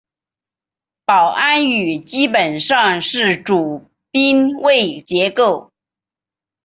[1.05, 5.71] 保安语基本上是主宾谓结构。